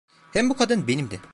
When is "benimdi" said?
0.87-1.21